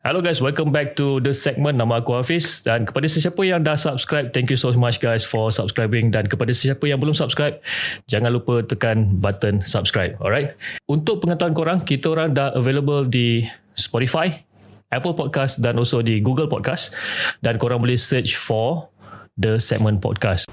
Hello 0.00 0.24
guys, 0.24 0.40
welcome 0.40 0.72
back 0.72 0.96
to 0.96 1.20
the 1.20 1.28
segment. 1.36 1.76
Nama 1.76 2.00
aku 2.00 2.16
Hafiz 2.16 2.64
dan 2.64 2.88
kepada 2.88 3.04
sesiapa 3.04 3.36
yang 3.44 3.60
dah 3.60 3.76
subscribe, 3.76 4.32
thank 4.32 4.48
you 4.48 4.56
so 4.56 4.72
much 4.72 4.96
guys 4.96 5.28
for 5.28 5.52
subscribing 5.52 6.08
dan 6.08 6.24
kepada 6.24 6.56
sesiapa 6.56 6.88
yang 6.88 6.96
belum 6.96 7.12
subscribe, 7.12 7.60
jangan 8.08 8.32
lupa 8.32 8.64
tekan 8.64 9.20
button 9.20 9.60
subscribe. 9.60 10.16
Alright. 10.16 10.56
Untuk 10.88 11.20
pengetahuan 11.20 11.52
korang, 11.52 11.78
kita 11.84 12.16
orang 12.16 12.32
dah 12.32 12.48
available 12.56 13.04
di 13.04 13.44
Spotify, 13.76 14.40
Apple 14.88 15.12
Podcast 15.12 15.60
dan 15.60 15.76
also 15.76 16.00
di 16.00 16.24
Google 16.24 16.48
Podcast 16.48 16.96
dan 17.44 17.60
korang 17.60 17.84
boleh 17.84 18.00
search 18.00 18.40
for 18.40 18.88
the 19.36 19.60
segment 19.60 20.00
podcast. 20.00 20.48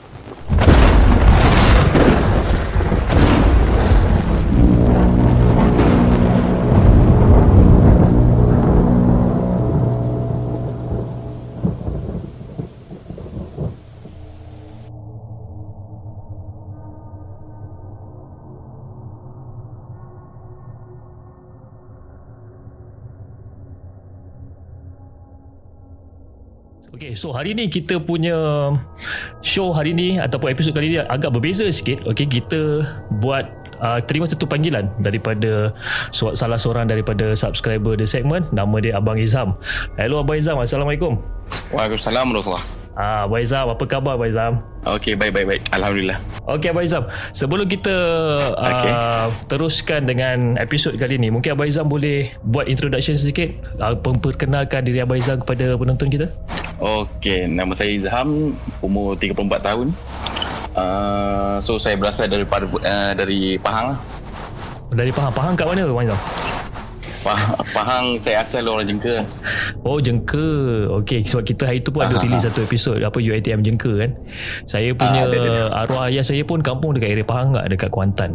Okay, 26.98 27.14
so 27.14 27.30
hari 27.30 27.54
ni 27.54 27.70
kita 27.70 28.02
punya 28.02 28.34
show 29.46 29.70
hari 29.70 29.94
ni 29.94 30.18
ataupun 30.18 30.50
episod 30.50 30.74
kali 30.74 30.90
ni 30.90 30.98
agak 30.98 31.30
berbeza 31.30 31.70
sikit. 31.70 32.02
Okay, 32.10 32.26
kita 32.26 32.82
buat 33.22 33.46
uh, 33.78 34.02
terima 34.02 34.26
satu 34.26 34.50
panggilan 34.50 34.90
daripada 34.98 35.78
salah 36.10 36.58
seorang 36.58 36.90
daripada 36.90 37.38
subscriber 37.38 37.94
the 37.94 38.10
segment. 38.10 38.50
Nama 38.50 38.76
dia 38.82 38.98
Abang 38.98 39.22
Izam. 39.22 39.54
Hello 39.94 40.26
Abang 40.26 40.42
Izam, 40.42 40.58
Assalamualaikum. 40.58 41.22
Waalaikumsalam 41.70 42.34
warahmatullahi 42.34 42.66
Ah, 42.98 43.30
Abang 43.30 43.46
Izam, 43.46 43.70
apa 43.70 43.84
khabar 43.86 44.18
Abang 44.18 44.34
Izam? 44.34 44.54
Okey, 44.90 45.14
baik 45.14 45.38
baik 45.38 45.46
baik. 45.46 45.62
Alhamdulillah. 45.70 46.18
Okey 46.50 46.74
Abang 46.74 46.82
Izam, 46.82 47.06
sebelum 47.30 47.70
kita 47.70 47.94
uh, 48.58 48.74
Okey. 48.74 48.92
teruskan 49.54 50.10
dengan 50.10 50.58
episod 50.58 50.98
kali 50.98 51.22
ni, 51.22 51.30
mungkin 51.30 51.54
Abang 51.54 51.70
Izam 51.70 51.86
boleh 51.94 52.34
buat 52.42 52.66
introduction 52.66 53.14
sedikit, 53.14 53.54
uh, 53.86 53.94
memperkenalkan 53.94 54.82
diri 54.82 55.06
Abang 55.06 55.22
Izam 55.22 55.46
kepada 55.46 55.78
penonton 55.78 56.10
kita. 56.10 56.34
Okey, 56.78 57.50
nama 57.50 57.74
saya 57.74 57.90
Izham, 57.90 58.54
umur 58.80 59.18
34 59.18 59.34
tahun. 59.60 59.88
Uh, 60.78 61.58
so 61.58 61.82
saya 61.82 61.98
berasal 61.98 62.30
daripada 62.30 62.70
uh, 62.70 63.12
dari 63.12 63.58
Pahang 63.58 63.94
lah. 63.94 64.00
Dari 64.94 65.10
Pahang, 65.10 65.34
Pahang 65.34 65.54
kat 65.58 65.66
mana 65.66 65.90
Izam? 65.90 66.20
Pah- 67.18 67.58
Pahang 67.74 68.22
saya 68.22 68.46
asal 68.46 68.62
orang 68.64 68.86
Jengka. 68.86 69.26
Oh 69.82 69.98
jengka 69.98 70.86
Okay 71.02 71.26
sebab 71.26 71.44
kita 71.44 71.64
hari 71.66 71.82
tu 71.82 71.90
pun 71.90 72.06
ada 72.06 72.14
Aha. 72.14 72.24
release 72.24 72.46
satu 72.46 72.62
episod 72.62 72.96
Apa 73.00 73.18
UiTM 73.18 73.64
jengka 73.64 73.90
kan 73.98 74.12
Saya 74.64 74.94
punya 74.94 75.26
Ah, 75.26 75.28
ada, 75.28 75.38
ada. 75.38 75.54
arwah 75.76 76.04
ayah 76.08 76.22
saya 76.22 76.44
pun 76.44 76.62
kampung 76.62 76.94
dekat 76.94 77.10
area 77.10 77.26
Pahang 77.26 77.52
tak 77.52 77.68
Dekat 77.68 77.90
Kuantan 77.90 78.32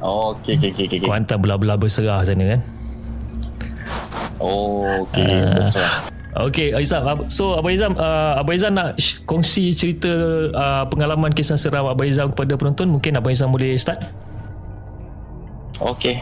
Oh, 0.00 0.32
okey 0.34 0.56
okey 0.58 0.70
okey 0.74 0.84
okey. 0.90 0.98
Kuantan 1.00 1.38
belah-belah 1.38 1.76
berserah 1.76 2.24
sana 2.24 2.44
kan 2.50 2.60
Oh, 4.36 5.04
okey. 5.04 5.20
Ah. 5.22 5.54
Berserah. 5.54 5.94
Okay 6.30 6.70
Izam 6.78 7.02
Ab- 7.02 7.26
So 7.26 7.58
Abang 7.58 7.74
Izam 7.74 7.98
uh, 7.98 8.38
Abang 8.38 8.54
Izam 8.54 8.78
nak 8.78 8.94
kongsi 9.26 9.74
cerita 9.74 10.10
uh, 10.54 10.84
Pengalaman 10.86 11.34
kisah 11.34 11.58
seram 11.58 11.90
Abang 11.90 12.06
Izam 12.06 12.30
kepada 12.30 12.54
penonton 12.54 12.86
Mungkin 12.86 13.18
Abang 13.18 13.34
Izam 13.34 13.50
boleh 13.50 13.74
start 13.74 14.04
Okey. 15.80 16.20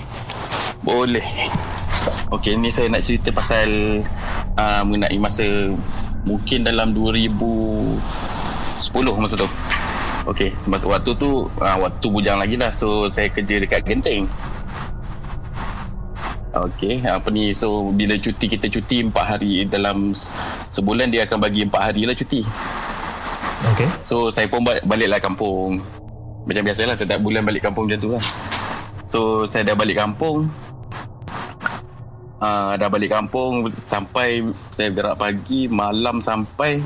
Boleh. 0.87 1.27
Okey, 2.31 2.55
ni 2.55 2.71
saya 2.71 2.87
nak 2.95 3.03
cerita 3.03 3.35
pasal 3.35 4.01
uh, 4.55 4.83
mengenai 4.87 5.19
masa 5.19 5.43
mungkin 6.23 6.63
dalam 6.63 6.95
2010 6.95 7.99
masa 9.19 9.35
tu. 9.35 9.49
Okey, 10.31 10.55
sebab 10.63 10.79
tu 10.79 10.89
waktu 10.95 11.11
tu 11.19 11.31
uh, 11.51 11.77
waktu 11.83 12.07
bujang 12.07 12.39
lagi 12.39 12.55
lah. 12.55 12.71
So 12.71 13.11
saya 13.11 13.27
kerja 13.35 13.59
dekat 13.59 13.83
Genting. 13.83 14.31
Okey, 16.67 17.07
apa 17.07 17.29
ni? 17.31 17.55
So 17.55 17.95
bila 17.95 18.19
cuti 18.19 18.51
kita 18.51 18.67
cuti 18.67 19.07
4 19.07 19.15
hari 19.15 19.63
dalam 19.69 20.11
sebulan 20.75 21.15
dia 21.15 21.23
akan 21.29 21.39
bagi 21.39 21.63
4 21.63 21.71
hari 21.79 22.03
lah 22.09 22.17
cuti. 22.19 22.43
Okay 23.75 23.91
So 24.03 24.35
saya 24.35 24.51
pun 24.51 24.67
ba- 24.67 24.83
baliklah 24.83 25.23
kampung. 25.23 25.79
Macam 26.49 26.63
biasalah 26.65 26.97
setiap 26.99 27.21
bulan 27.21 27.45
balik 27.45 27.63
kampung 27.63 27.87
macam 27.87 28.01
tu 28.01 28.11
lah. 28.17 28.25
So 29.07 29.47
saya 29.47 29.63
dah 29.69 29.77
balik 29.79 30.01
kampung. 30.01 30.51
Uh, 32.39 32.79
Dah 32.79 32.87
balik 32.87 33.11
kampung 33.11 33.67
Sampai 33.83 34.47
saya 34.71 34.95
gerak 34.95 35.19
pagi 35.19 35.67
Malam 35.67 36.23
sampai 36.23 36.79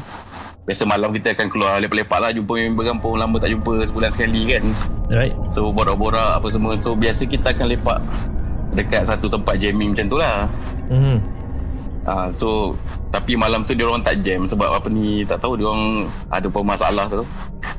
Biasa 0.65 0.89
malam 0.89 1.13
kita 1.13 1.37
akan 1.37 1.53
keluar 1.53 1.77
lepak-lepak 1.77 2.19
lah 2.25 2.33
Jumpa 2.33 2.57
member 2.57 2.89
kampung 2.89 3.21
Lama 3.21 3.37
tak 3.37 3.53
jumpa 3.53 3.85
sebulan 3.85 4.17
sekali 4.17 4.49
kan. 4.49 4.65
Right. 5.13 5.37
So 5.53 5.69
borak-borak 5.69 6.41
apa 6.41 6.49
semua. 6.49 6.81
So 6.81 6.97
biasa 6.97 7.29
kita 7.29 7.53
akan 7.53 7.69
lepak 7.69 8.01
Dekat 8.73 9.05
satu 9.05 9.29
tempat 9.29 9.61
jamming 9.61 9.93
macam 9.93 10.07
tu 10.09 10.17
lah. 10.17 10.49
Mm-hmm. 10.89 11.17
uh, 12.09 12.29
So 12.33 12.73
Tapi 13.13 13.37
malam 13.37 13.65
tu 13.65 13.73
dia 13.73 13.85
orang 13.85 14.01
tak 14.01 14.21
jam 14.21 14.45
Sebab 14.45 14.77
apa 14.77 14.89
ni 14.89 15.23
Tak 15.25 15.41
tahu 15.41 15.57
dia 15.57 15.69
orang 15.69 16.09
Ada 16.29 16.49
apa 16.49 16.61
masalah 16.61 17.05
tu. 17.09 17.25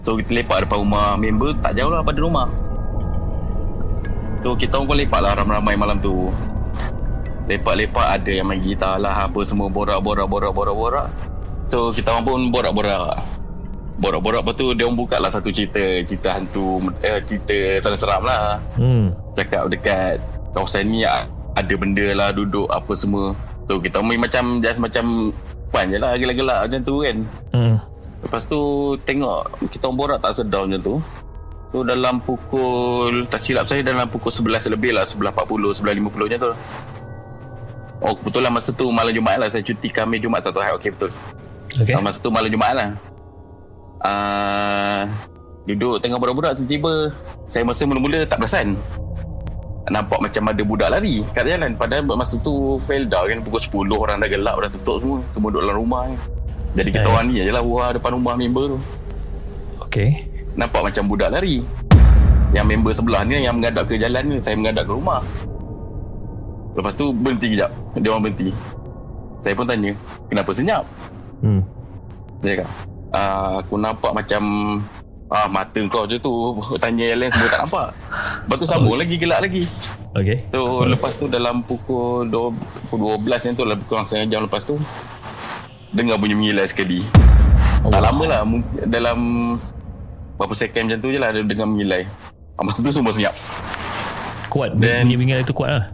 So 0.02 0.16
kita 0.18 0.42
lepak 0.42 0.66
depan 0.66 0.82
rumah 0.82 1.18
member 1.18 1.54
Tak 1.58 1.74
jauh 1.78 1.90
lah 1.92 2.02
pada 2.02 2.20
rumah. 2.22 2.48
So 4.42 4.54
kita 4.54 4.78
orang 4.78 4.88
pun 4.90 4.98
lepak 5.02 5.20
lah 5.22 5.32
Ramai-ramai 5.38 5.76
malam 5.76 5.98
tu. 6.00 6.30
Lepak-lepak 7.44 8.08
Ada 8.22 8.32
yang 8.40 8.48
main 8.48 8.64
gitar 8.64 8.96
lah 8.98 9.28
Apa 9.28 9.44
semua 9.44 9.68
Borak-borak-borak-borak-borak 9.68 11.10
So 11.68 11.92
kita 11.92 12.16
orang 12.16 12.24
pun 12.24 12.40
borak-borak. 12.56 13.20
Borak-borak 14.00 14.42
Lepas 14.48 14.56
tu 14.56 14.66
dia 14.74 14.88
orang 14.88 14.96
buka 14.96 15.20
lah 15.20 15.28
satu 15.28 15.52
cerita 15.52 15.82
Cerita 16.08 16.40
hantu 16.40 16.80
eh, 17.04 17.20
Cerita 17.28 17.84
seram-seram 17.84 18.24
lah. 18.24 18.58
Hmm. 18.80 19.12
cakap 19.36 19.68
dekat 19.68 20.22
kawasan 20.54 20.90
ni 20.90 21.04
ada 21.54 21.74
benda 21.78 22.06
lah 22.14 22.30
duduk 22.34 22.70
apa 22.70 22.94
semua. 22.94 23.34
So 23.70 23.82
kita 23.82 24.00
main 24.02 24.22
macam 24.22 24.62
just 24.62 24.82
macam 24.82 25.34
fun 25.70 25.90
je 25.90 25.98
lah 25.98 26.16
gelak-gelak 26.18 26.70
macam 26.70 26.82
tu 26.86 26.96
kan. 27.02 27.18
Hmm. 27.54 27.78
lepas 28.24 28.48
tu 28.48 28.96
tengok 29.04 29.52
kita 29.68 29.92
orang 29.92 29.98
borak 30.00 30.20
tak 30.24 30.32
sedar 30.38 30.64
macam 30.64 30.82
tu. 30.82 30.96
So 31.74 31.82
dalam 31.82 32.22
pukul 32.22 33.26
tak 33.28 33.42
silap 33.42 33.66
saya 33.66 33.82
dalam 33.82 34.06
pukul 34.06 34.30
11 34.30 34.78
lebih 34.78 34.94
lah 34.94 35.04
11.40 35.04 35.82
11.50 35.82 36.30
macam 36.30 36.40
tu. 36.40 36.52
Oh 38.04 38.14
kebetulan 38.14 38.52
masa 38.54 38.70
tu 38.76 38.92
malam 38.94 39.12
Jumaat 39.16 39.42
lah 39.42 39.50
saya 39.50 39.66
cuti 39.66 39.90
kami 39.90 40.22
Jumaat 40.22 40.46
satu 40.46 40.62
hari. 40.62 40.78
Okey 40.78 40.94
betul. 40.94 41.12
Okay. 41.74 41.98
masa 41.98 42.22
tu 42.22 42.30
malam 42.30 42.48
Jumaat 42.54 42.76
lah. 42.78 42.90
Uh, 44.04 45.08
duduk 45.64 46.04
tengah 46.04 46.20
borak-borak 46.20 46.60
tiba-tiba 46.60 47.12
saya 47.48 47.64
masa 47.64 47.88
mula-mula 47.88 48.28
tak 48.28 48.44
perasan 48.44 48.76
nampak 49.92 50.20
macam 50.24 50.48
ada 50.48 50.62
budak 50.64 50.90
lari 50.92 51.26
kat 51.36 51.48
jalan. 51.48 51.76
Padahal 51.76 52.04
masa 52.16 52.40
tu 52.40 52.80
Felda 52.88 53.28
kan 53.28 53.44
pukul 53.44 53.90
10 53.90 54.04
orang 54.04 54.18
dah 54.24 54.30
gelap 54.32 54.56
dah 54.64 54.70
tutup 54.72 54.98
semua. 55.04 55.20
Semua 55.36 55.50
duduk 55.52 55.64
dalam 55.68 55.78
rumah 55.80 56.04
kan. 56.08 56.18
jadi 56.74 56.90
kita 56.90 57.06
Eh. 57.06 57.14
orang 57.14 57.26
ni 57.30 57.34
je 57.38 57.54
lah 57.54 57.62
wah 57.62 57.90
depan 57.94 58.18
rumah 58.18 58.34
member 58.34 58.66
tu. 58.74 58.80
Okay 59.86 60.34
nampak 60.54 60.82
macam 60.90 61.04
budak 61.10 61.30
lari. 61.34 61.66
Yang 62.54 62.66
member 62.70 62.94
sebelah 62.94 63.26
ni 63.26 63.42
yang 63.42 63.58
menghadap 63.58 63.90
ke 63.90 63.98
jalan 63.98 64.30
ni 64.30 64.38
saya 64.38 64.54
menghadap 64.54 64.86
ke 64.86 64.94
rumah. 64.94 65.26
Lepas 66.78 66.94
tu 66.94 67.10
berhenti 67.14 67.58
kejap 67.58 67.70
dia 67.98 68.10
orang 68.14 68.30
berhenti. 68.30 68.50
Saya 69.42 69.54
pun 69.58 69.66
tanya 69.66 69.92
kenapa 70.30 70.50
senyap? 70.54 70.86
Hmm. 71.44 71.60
dia 72.40 72.56
cakap 72.56 72.70
ah, 73.12 73.60
aku 73.60 73.76
nampak 73.76 74.12
macam 74.16 74.42
ah 75.34 75.50
mata 75.50 75.82
kau 75.90 76.06
je 76.06 76.16
tu 76.16 76.30
tanya 76.78 77.10
yang 77.10 77.20
lain 77.20 77.32
semua 77.32 77.50
tak 77.50 77.62
nampak. 77.66 77.88
Lepas 78.46 78.56
tu 78.56 78.66
sambung 78.70 78.96
lagi 78.96 79.16
gelak 79.18 79.42
lagi. 79.42 79.66
Okay 80.14 80.46
So 80.46 80.86
lepas 80.86 81.18
tu 81.18 81.26
dalam 81.26 81.66
pukul 81.66 82.30
12, 82.30 82.54
pukul 82.86 83.18
12 83.18 83.26
macam 83.26 83.52
tu 83.58 83.64
lah 83.66 83.76
kurang 83.84 84.06
setengah 84.06 84.28
jam 84.30 84.42
lepas 84.46 84.62
tu 84.62 84.78
Dengar 85.90 86.22
bunyi 86.22 86.38
mengilai 86.38 86.70
sekali 86.70 87.02
Tak 87.82 87.90
Allah. 87.90 88.14
lama 88.14 88.24
lah 88.30 88.40
dalam 88.86 89.20
Berapa 90.38 90.54
second 90.54 90.86
macam 90.86 91.00
tu 91.02 91.10
je 91.10 91.18
lah 91.18 91.34
dia 91.34 91.42
dengar 91.42 91.66
mengilai 91.66 92.06
ah, 92.54 92.62
Masa 92.62 92.86
tu 92.86 92.94
semua 92.94 93.10
senyap. 93.10 93.34
Kuat 94.54 94.78
Then- 94.78 95.10
Bunyi 95.10 95.18
bingal 95.18 95.42
itu 95.42 95.50
kuat 95.50 95.70
lah. 95.74 95.86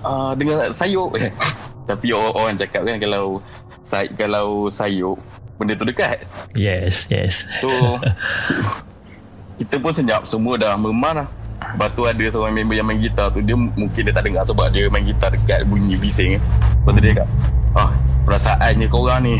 Ah, 0.00 0.32
Dengar 0.38 0.70
sayuk. 0.70 1.10
Tapi 1.90 2.14
orang, 2.14 2.30
orang 2.32 2.54
cakap 2.56 2.86
kan 2.86 2.94
kalau 2.96 3.42
say, 3.82 4.06
Kalau 4.14 4.70
sayuk 4.70 5.18
Benda 5.60 5.76
tu 5.76 5.84
dekat. 5.84 6.24
Yes 6.56 7.04
Yes. 7.12 7.44
So 7.60 7.68
Kita 9.60 9.76
pun 9.76 9.92
senyap. 9.92 10.24
Semua 10.24 10.56
dah 10.56 10.72
memar 10.80 11.12
lah. 11.20 11.28
Lepas 11.60 11.92
tu 11.92 12.08
ada 12.08 12.24
seorang 12.32 12.56
member 12.56 12.72
yang 12.72 12.88
main 12.88 12.96
gitar 12.96 13.28
tu. 13.28 13.44
Dia 13.44 13.52
mungkin 13.52 14.00
dia 14.08 14.14
tak 14.16 14.24
dengar 14.24 14.48
sebab 14.48 14.72
dia 14.72 14.88
main 14.88 15.04
gitar 15.04 15.28
dekat 15.36 15.68
bunyi 15.68 16.00
bising. 16.00 16.40
Lepas 16.40 16.90
tu 16.96 17.00
dia 17.04 17.12
cakap 17.12 17.28
Ah 17.76 17.92
perasaannya 18.24 18.88
korang 18.88 19.20
ni. 19.28 19.36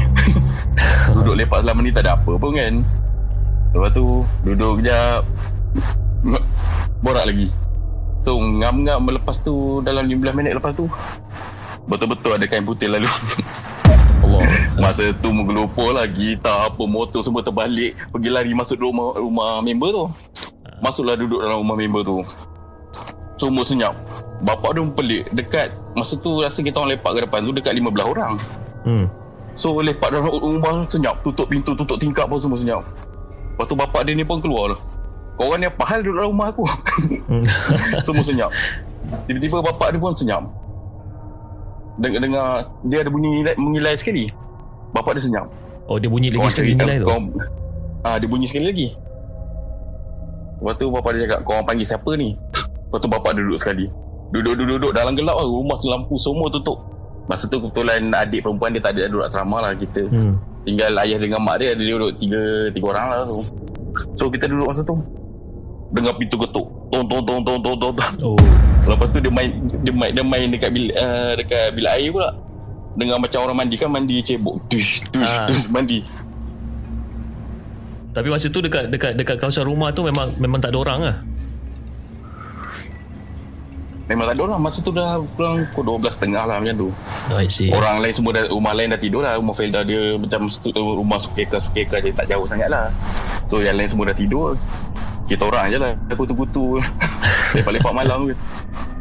Duduk 1.17 1.41
lepak 1.41 1.65
selama 1.65 1.81
ni 1.81 1.89
tak 1.89 2.05
ada 2.05 2.21
apa 2.21 2.33
pun 2.37 2.53
kan. 2.53 2.85
Lepas 3.73 3.91
tu 3.97 4.27
duduk 4.45 4.85
kejap 4.85 5.25
Borak 7.01 7.33
lagi. 7.33 7.49
So 8.21 8.37
ngam-ngam 8.37 9.09
lepas 9.09 9.41
tu 9.41 9.81
Dalam 9.81 10.05
15 10.05 10.37
minit 10.37 10.53
lepas 10.53 10.77
tu 10.77 10.85
Betul-betul 11.89 12.37
ada 12.37 12.45
kain 12.45 12.67
putih 12.67 12.91
lalu. 12.91 13.09
Allah. 14.31 14.45
Masa 14.79 15.13
tu 15.19 15.31
menggelopor 15.35 15.97
lah 15.97 16.07
Gitar 16.07 16.73
apa 16.73 16.83
Motor 16.87 17.21
semua 17.25 17.43
terbalik. 17.43 17.97
Pergi 18.13 18.29
lari 18.31 18.53
masuk 18.55 18.81
rumah 18.81 19.17
rumah 19.17 19.61
member 19.65 19.91
tu. 19.91 20.05
Masuklah 20.81 21.17
duduk 21.19 21.41
dalam 21.45 21.61
rumah 21.61 21.77
member 21.77 22.03
tu. 22.05 22.19
Semua 23.41 23.65
senyap. 23.65 23.97
Bapak 24.41 24.73
dia 24.73 24.85
pelik 24.97 25.29
Dekat 25.37 25.69
Masa 25.93 26.17
tu 26.17 26.41
rasa 26.41 26.65
kita 26.65 26.81
orang 26.81 26.97
lepak 26.97 27.13
ke 27.13 27.21
depan 27.29 27.45
tu 27.45 27.53
Dekat 27.53 27.77
15 27.77 27.93
orang. 28.09 28.33
Hmm. 28.89 29.05
So 29.53 29.77
lepak 29.81 30.13
dalam 30.13 30.29
rumah 30.29 30.85
senyap. 30.89 31.21
Tutup 31.25 31.49
pintu 31.49 31.77
Tutup 31.77 32.01
tingkap 32.01 32.29
pun 32.29 32.41
semua 32.41 32.57
senyap. 32.57 32.85
Lepas 33.57 33.67
tu 33.69 33.77
bapak 33.77 34.09
dia 34.09 34.17
ni 34.17 34.25
pun 34.25 34.41
keluar 34.41 34.77
lah 34.77 34.81
Korang 35.37 35.61
ni 35.61 35.69
apa 35.69 35.85
hal 35.89 36.05
duduk 36.05 36.21
dalam 36.21 36.37
rumah 36.37 36.53
aku. 36.53 36.69
Hmm. 37.33 37.41
Semua 38.05 38.21
senyap. 38.21 38.53
Tiba-tiba 39.25 39.65
bapak 39.65 39.97
dia 39.97 40.01
pun 40.01 40.13
senyap 40.13 40.45
Dengar, 42.01 42.21
dengar 42.25 42.47
Dia 42.89 43.05
ada 43.05 43.11
bunyi 43.13 43.45
mengilai 43.61 43.95
sekali. 44.01 44.25
Bapak 44.97 45.21
dia 45.21 45.23
senyap. 45.29 45.47
Oh 45.87 46.01
dia 46.01 46.09
bunyi 46.09 46.33
lagi 46.33 46.49
sekali 46.55 46.73
nilai 46.75 47.03
tu. 47.03 47.07
kau, 47.07 47.21
ah, 48.09 48.17
Dia 48.17 48.27
bunyi 48.27 48.47
sekali 48.49 48.67
lagi. 48.73 48.89
Lepas 50.61 50.75
tu 50.77 50.87
bapak 50.93 51.11
dia 51.17 51.21
cakap 51.29 51.41
Korang 51.45 51.65
panggil 51.69 51.87
siapa 51.89 52.11
ni? 52.17 52.37
Lepas 52.89 52.99
tu 53.01 53.09
bapak 53.13 53.31
dia 53.37 53.43
duduk 53.45 53.61
sekali. 53.61 53.87
Duduk-duduk 54.31 54.93
dalam 54.97 55.13
gelap 55.19 55.37
lah. 55.37 55.47
Rumah 55.47 55.77
tu 55.77 55.87
lampu 55.91 56.15
semua 56.17 56.47
tutup. 56.49 56.79
Masa 57.29 57.47
tu 57.47 57.63
kebetulan 57.63 58.11
adik 58.11 58.43
perempuan 58.43 58.75
dia 58.75 58.83
tak 58.83 58.99
ada 58.99 59.11
duduk 59.11 59.27
asrama 59.27 59.63
lah 59.63 59.75
kita. 59.77 60.07
Hmm. 60.09 60.39
Tinggal 60.63 60.93
ayah 61.01 61.17
dengan 61.17 61.41
mak 61.41 61.57
dia 61.63 61.73
Dia 61.73 61.97
duduk 61.97 62.21
tiga, 62.21 62.41
tiga 62.71 62.87
orang 62.97 63.07
lah 63.11 63.19
tu. 63.27 63.41
So 64.15 64.31
kita 64.31 64.47
duduk 64.47 64.71
masa 64.71 64.83
tu. 64.87 64.95
Dengar 65.91 66.15
pintu 66.17 66.39
ketuk. 66.39 66.67
Tong 66.91 67.07
tong 67.07 67.23
tong 67.23 67.41
tong 67.43 67.59
tong 67.63 67.77
tong. 67.79 67.95
Oh. 68.23 68.39
Lepas 68.83 69.09
tu 69.09 69.19
dia 69.19 69.29
main 69.29 69.51
Dia 69.81 69.93
main, 69.93 70.11
dia 70.11 70.23
main 70.23 70.47
dekat 70.47 70.71
bil, 70.71 70.91
uh, 70.93 71.33
Dekat 71.35 71.73
bilik 71.73 71.91
air 71.91 72.09
pula. 72.11 72.31
Dengar 72.93 73.17
macam 73.17 73.41
orang 73.43 73.57
mandi 73.59 73.77
kan 73.77 73.89
Mandi 73.89 74.17
cebok. 74.19 74.57
Tush 74.67 75.01
tush 75.09 75.27
Ah. 75.31 75.47
tush 75.47 75.67
Mandi. 75.69 76.01
Tapi 78.11 78.27
masa 78.27 78.47
tu 78.47 78.59
dekat 78.59 78.91
dekat 78.91 79.15
dekat 79.15 79.39
kawasan 79.39 79.63
rumah 79.63 79.89
tu 79.89 80.03
memang 80.03 80.27
memang 80.37 80.59
tak 80.59 80.75
ada 80.75 80.79
orang 80.81 80.99
lah. 81.01 81.17
Memang 84.05 84.27
tak 84.27 84.35
ada 84.35 84.43
orang. 84.43 84.59
Masa 84.59 84.83
tu 84.83 84.91
dah 84.91 85.23
kurang 85.39 85.63
Pukul 85.71 86.03
12.30 86.03 86.35
lah 86.35 86.59
macam 86.59 86.75
tu. 86.77 86.89
I 87.31 87.47
see. 87.47 87.71
Orang 87.71 88.03
lain 88.03 88.11
semua 88.11 88.35
dah, 88.35 88.51
Rumah 88.51 88.73
lain 88.75 88.91
dah 88.91 88.99
tidur 88.99 89.23
lah. 89.23 89.39
Rumah 89.39 89.55
Felda 89.55 89.87
dia 89.87 90.19
Macam 90.19 90.51
stu- 90.51 90.75
rumah 90.75 91.17
sukeka-sukeka 91.17 92.03
je. 92.03 92.11
Tak 92.11 92.27
jauh 92.27 92.43
sangat 92.43 92.67
lah. 92.67 92.91
So 93.47 93.63
yang 93.63 93.79
lain 93.79 93.87
semua 93.87 94.11
dah 94.11 94.19
tidur. 94.19 94.59
Kita 95.25 95.47
orang 95.47 95.71
je 95.71 95.79
lah. 95.79 95.95
Kutu-kutu 96.11 96.83
Lepak-lepak 97.57 97.93
malam 97.93 98.31
ke. 98.31 98.35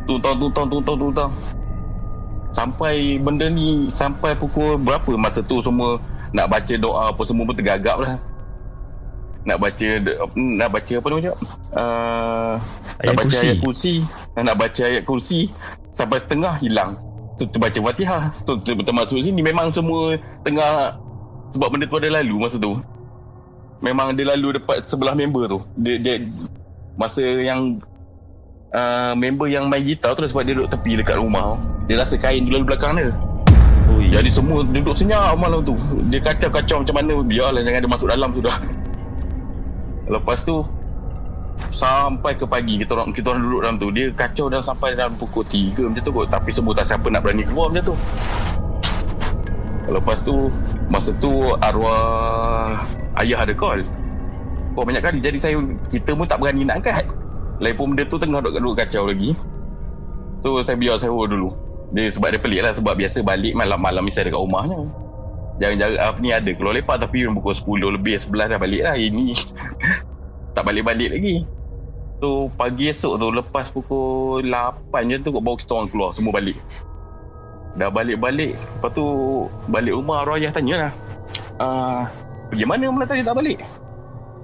Tuntang 0.09 0.35
tuntang 0.41 0.67
tuntang 0.67 0.97
tuntang. 0.97 1.31
Sampai 2.49 3.21
benda 3.21 3.45
ni 3.45 3.93
Sampai 3.93 4.33
pukul 4.33 4.73
berapa 4.81 5.13
Masa 5.13 5.45
tu 5.45 5.61
semua 5.61 6.01
Nak 6.33 6.49
baca 6.49 6.73
doa 6.81 7.13
apa 7.13 7.21
Semua 7.21 7.45
pun 7.45 7.53
tergagap 7.53 8.01
lah. 8.01 8.17
Nak 9.45 9.57
baca 9.61 9.87
nak 10.35 10.69
baca 10.75 10.93
apa 10.99 11.05
nama 11.07 11.19
cakap 11.23 11.39
uh, 11.71 12.53
Ayat 12.99 13.07
nak 13.07 13.15
baca 13.15 13.23
kursi. 13.23 13.47
ayat 13.47 13.57
kursi. 13.63 13.93
Nak 14.35 14.55
baca 14.59 14.81
ayat 14.83 15.03
kursi 15.07 15.39
sampai 15.95 16.17
setengah 16.19 16.53
hilang. 16.59 16.99
Tu 17.39 17.47
terbaca 17.47 17.79
Fatihah. 17.79 18.23
Tu 18.35 18.53
tu- 18.61 18.83
termasuk 18.83 19.23
sini. 19.23 19.39
Memang 19.39 19.71
semua 19.71 20.19
tengah 20.43 20.99
sebab 21.55 21.71
benda 21.71 21.87
tu 21.87 21.97
ada 21.97 22.19
lalu 22.19 22.35
masa 22.35 22.59
tu. 22.59 22.83
Memang 23.79 24.11
dia 24.11 24.27
lalu 24.27 24.59
dekat 24.59 24.83
sebelah 24.83 25.15
member 25.15 25.47
tu. 25.47 25.59
Dia, 25.79 25.95
dia 25.97 26.15
masa 26.99 27.23
yang 27.23 27.79
uh, 28.73 29.13
member 29.17 29.49
yang 29.49 29.67
main 29.69 29.81
gitar 29.85 30.13
tu 30.13 30.25
sebab 30.25 30.45
dia 30.45 30.53
duduk 30.57 30.69
tepi 30.73 30.99
dekat 30.99 31.17
rumah. 31.17 31.57
Dia 31.89 32.01
rasa 32.01 32.17
kain 32.17 32.45
tu 32.45 32.51
lalu 32.53 32.73
belakang 32.73 32.97
dia. 32.97 33.09
Ya. 33.99 34.21
jadi 34.21 34.29
semua 34.29 34.61
duduk 34.61 34.93
senyap 34.93 35.37
malam 35.41 35.65
tu. 35.65 35.73
Dia 36.09 36.21
kacau-kacau 36.21 36.85
macam 36.85 36.95
mana 37.01 37.13
biarlah 37.25 37.61
jangan 37.65 37.79
dia 37.81 37.89
masuk 37.89 38.07
dalam 38.09 38.29
sudah. 38.33 38.55
Lepas 40.09 40.45
tu 40.45 40.65
sampai 41.69 42.33
ke 42.33 42.47
pagi 42.47 42.81
kita 42.81 42.97
orang 42.97 43.13
kita 43.13 43.35
orang 43.35 43.43
duduk 43.45 43.61
dalam 43.61 43.75
tu 43.77 43.87
dia 43.93 44.05
kacau 44.15 44.47
dah 44.47 44.63
sampai 44.63 44.95
dalam 44.95 45.13
pukul 45.17 45.45
3 45.45 45.89
macam 45.89 46.01
tu 46.05 46.11
kot. 46.13 46.27
Tapi 46.29 46.49
semua 46.53 46.73
tak 46.77 46.89
siapa 46.89 47.09
nak 47.09 47.25
berani 47.25 47.45
keluar 47.45 47.73
macam 47.73 47.93
tu. 47.93 47.95
Lepas 49.89 50.21
tu 50.21 50.53
masa 50.93 51.09
tu 51.17 51.33
arwah 51.65 52.85
ayah 53.25 53.41
ada 53.41 53.53
call. 53.57 53.81
Kau 54.77 54.85
banyak 54.85 55.01
kali. 55.01 55.17
Jadi 55.17 55.37
saya 55.41 55.57
kita 55.89 56.13
pun 56.13 56.29
tak 56.29 56.37
berani 56.37 56.61
nak 56.61 56.85
angkat 56.85 57.09
pun 57.75 57.93
benda 57.93 58.03
tu 58.07 58.15
tengah 58.15 58.39
duduk, 58.39 58.55
duduk 58.59 58.75
kacau 58.79 59.03
lagi 59.07 59.35
so 60.39 60.63
saya 60.63 60.79
biar 60.79 60.95
saya 60.95 61.11
dulu 61.11 61.51
dia 61.91 62.07
sebab 62.07 62.31
dia 62.31 62.39
pelik 62.39 62.61
lah 62.63 62.73
sebab 62.73 62.95
biasa 62.95 63.25
balik 63.25 63.57
malam-malam 63.57 64.05
mesti 64.05 64.23
ada 64.23 64.31
kat 64.31 64.39
rumahnya 64.39 64.87
jangan-jangan 65.59 65.99
apa 65.99 66.17
ni 66.23 66.29
ada 66.31 66.51
keluar 66.55 66.73
lepak 66.77 66.97
tapi 67.03 67.27
pukul 67.27 67.83
10 67.83 67.95
lebih 67.99 68.15
11 68.15 68.55
dah 68.55 68.59
balik 68.61 68.81
lah 68.85 68.95
ini 68.95 69.35
tak 70.55 70.63
balik-balik 70.63 71.11
lagi 71.11 71.43
So 72.19 72.51
pagi 72.59 72.91
esok 72.91 73.15
tu 73.15 73.27
lepas 73.31 73.71
pukul 73.71 74.43
8 74.43 74.91
je 75.07 75.17
tu 75.23 75.31
baru 75.31 75.55
kita 75.55 75.71
orang 75.71 75.87
keluar 75.87 76.11
semua 76.11 76.35
balik. 76.35 76.59
Dah 77.79 77.87
balik-balik. 77.87 78.59
Lepas 78.59 78.91
tu 78.91 79.05
balik 79.71 79.95
rumah 79.95 80.27
arwah 80.27 80.35
ayah 80.35 80.51
tanya 80.51 80.75
lah. 80.75 80.93
Uh, 81.59 82.01
pergi 82.51 82.67
mana 82.67 82.91
malam 82.91 83.07
tadi 83.07 83.23
tak 83.23 83.39
balik? 83.39 83.63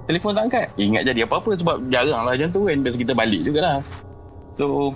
Telefon 0.06 0.32
tak 0.38 0.44
angkat. 0.50 0.66
Ingat 0.78 1.02
jadi 1.02 1.20
apa-apa 1.26 1.50
sebab 1.58 1.76
jarang 1.90 2.22
lah 2.24 2.32
macam 2.34 2.48
tu 2.50 2.60
kan. 2.66 2.78
Biasa 2.80 2.96
kita 2.96 3.12
balik 3.12 3.40
jugalah. 3.42 3.82
So 4.54 4.94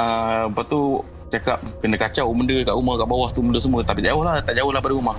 uh, 0.00 0.48
lepas 0.48 0.64
tu 0.66 1.04
cakap 1.28 1.60
kena 1.84 2.00
kacau 2.00 2.32
benda 2.32 2.56
kat 2.64 2.74
rumah 2.74 2.96
kat 2.96 3.08
bawah 3.08 3.28
tu 3.30 3.44
benda 3.44 3.60
semua. 3.60 3.84
Tapi 3.84 4.00
tak 4.00 4.16
jauh 4.16 4.24
lah. 4.24 4.40
Tak 4.40 4.54
jauh 4.56 4.72
lah 4.72 4.80
pada 4.80 4.94
rumah. 4.96 5.16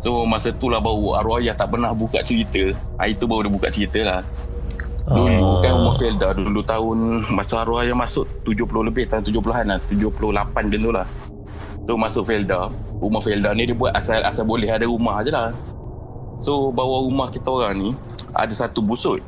So 0.00 0.24
masa 0.26 0.50
tu 0.50 0.66
lah 0.72 0.82
baru 0.82 1.14
arwah 1.16 1.38
ayah 1.38 1.54
tak 1.54 1.70
pernah 1.70 1.94
buka 1.94 2.24
cerita. 2.26 2.74
Hari 2.98 3.14
tu 3.14 3.30
baru 3.30 3.46
dia 3.46 3.52
buka 3.52 3.68
cerita 3.70 4.00
lah. 4.02 4.20
Dulu 5.10 5.58
Ah. 5.58 5.58
kan 5.64 5.72
rumah 5.74 5.94
Felda 5.98 6.28
dulu 6.36 6.60
tahun 6.62 6.98
masa 7.34 7.66
arwah 7.66 7.82
yang 7.82 7.98
masuk 7.98 8.30
70 8.46 8.84
lebih 8.86 9.10
tahun 9.10 9.26
70-an 9.26 9.64
lah 9.66 9.78
78 9.90 10.70
dulu 10.70 10.90
lah 10.94 11.06
so 11.82 11.98
masuk 11.98 12.30
Felda 12.30 12.70
rumah 13.02 13.18
Felda 13.18 13.50
ni 13.50 13.66
dia 13.66 13.74
buat 13.74 13.90
asal 13.96 14.22
asal 14.22 14.46
boleh 14.46 14.70
ada 14.70 14.86
rumah 14.86 15.18
je 15.26 15.34
lah 15.34 15.50
so 16.40 16.72
bawah 16.72 17.04
rumah 17.04 17.28
kita 17.28 17.46
orang 17.52 17.76
ni 17.76 17.90
ada 18.32 18.52
satu 18.56 18.80
busut. 18.80 19.20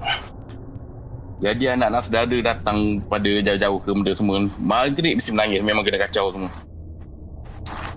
Jadi 1.42 1.66
anak-anak 1.66 2.02
saudara 2.06 2.36
datang 2.38 3.02
pada 3.10 3.26
jauh-jauh 3.26 3.78
ke 3.82 3.90
benda 3.90 4.12
semua. 4.14 4.46
Maghrib 4.62 5.18
mesti 5.18 5.34
menangis. 5.34 5.58
Memang 5.66 5.82
kena 5.82 5.98
kacau 5.98 6.30
semua. 6.30 6.50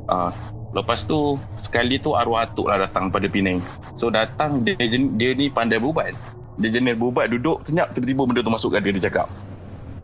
Ah, 0.10 0.34
lepas 0.74 1.06
tu 1.06 1.38
sekali 1.62 2.02
tu 2.02 2.18
arwah 2.18 2.50
atuk 2.50 2.74
lah 2.74 2.90
datang 2.90 3.14
pada 3.14 3.30
Penang. 3.30 3.62
So 3.94 4.10
datang 4.10 4.66
dia, 4.66 4.74
dia 4.90 5.30
ni 5.38 5.54
pandai 5.54 5.78
berubat. 5.78 6.18
Dia 6.58 6.74
jenis 6.74 6.98
berubat 6.98 7.30
duduk 7.30 7.62
senyap 7.62 7.94
tiba-tiba 7.94 8.26
benda 8.26 8.42
tu 8.42 8.50
masuk 8.50 8.74
kat 8.74 8.82
dia 8.82 8.98
dia 8.98 9.14
cakap. 9.14 9.30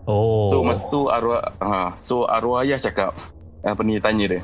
Oh. 0.05 0.45
So 0.53 0.61
masa 0.61 0.85
tu 0.93 1.09
arwah 1.09 1.41
ha, 1.65 1.97
so 1.97 2.29
arwah 2.29 2.61
ayah 2.61 2.77
cakap 2.77 3.17
apa 3.65 3.81
ni 3.81 3.97
tanya 3.97 4.37
dia. 4.37 4.41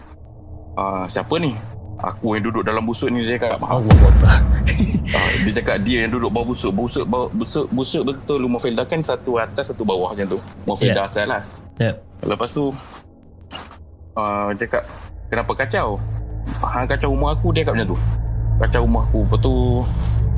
Ah 0.73 1.05
siapa 1.05 1.37
ni? 1.37 1.53
Aku 1.97 2.37
yang 2.37 2.45
duduk 2.45 2.61
dalam 2.61 2.85
busuk 2.85 3.09
ni 3.09 3.25
dia 3.25 3.41
cakap. 3.41 3.57
Allah 3.57 3.81
Akbar. 3.81 4.37
ah, 5.17 5.29
dia 5.41 5.51
cakap 5.57 5.81
dia 5.81 6.05
yang 6.05 6.13
duduk 6.13 6.29
bawah 6.29 6.53
busuk. 6.53 6.69
Busuk 6.77 7.09
bawah, 7.09 7.33
busuk 7.33 7.65
busuk 7.73 8.05
betul 8.05 8.45
rumah 8.45 8.61
Felda 8.61 8.85
kan 8.85 9.01
satu 9.01 9.41
atas 9.41 9.73
satu 9.73 9.81
bawah 9.81 10.13
macam 10.13 10.37
tu. 10.37 10.39
Rumah 10.65 10.77
Felda 10.77 11.01
Yeah. 11.01 11.09
asal 11.09 11.25
lah. 11.25 11.41
Ya. 11.81 11.91
Lepas 12.21 12.53
tu 12.53 12.69
uh, 14.13 14.47
dia 14.53 14.69
cakap 14.69 14.83
kenapa 15.33 15.51
kacau? 15.57 15.97
Ha, 16.61 16.85
kacau 16.85 17.09
rumah 17.17 17.33
aku 17.33 17.49
dia 17.49 17.65
cakap 17.65 17.73
macam 17.81 17.89
tu. 17.93 17.99
Kacau 18.61 18.81
rumah 18.85 19.03
aku. 19.09 19.19
Lepas 19.25 19.39
tu 19.41 19.55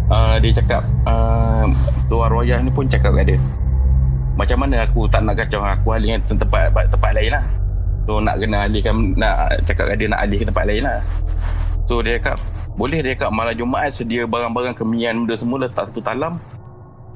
uh, 0.07 0.35
dia 0.39 0.51
cakap 0.55 0.83
uh, 1.11 1.67
so 2.07 2.23
arwah 2.23 2.47
ayah 2.47 2.63
ni 2.63 2.71
pun 2.71 2.87
cakap 2.87 3.11
kat 3.19 3.35
dia. 3.35 3.39
Macam 4.39 4.63
mana 4.63 4.87
aku 4.87 5.11
tak 5.11 5.27
nak 5.27 5.35
kacau 5.35 5.59
aku 5.59 5.91
alihkan 5.91 6.23
tempat 6.23 6.71
tempat 6.71 7.11
lain 7.11 7.35
lah. 7.35 7.43
So 8.07 8.23
nak 8.23 8.39
kena 8.39 8.63
alihkan 8.63 9.11
nak 9.19 9.59
cakap 9.67 9.91
kat 9.91 9.99
dia 9.99 10.07
nak 10.07 10.23
alih 10.23 10.39
ke 10.39 10.47
tempat 10.47 10.63
lain 10.63 10.87
lah. 10.87 11.03
So 11.89 12.05
dia 12.05 12.21
cakap 12.21 12.37
boleh 12.77 13.01
dia 13.01 13.17
cakap 13.17 13.33
malam 13.33 13.57
Jumaat 13.57 13.97
sedia 13.97 14.29
barang-barang 14.29 14.77
kemian 14.77 15.25
benda 15.25 15.33
semua 15.33 15.65
letak 15.65 15.89
satu 15.89 16.05
talam. 16.05 16.37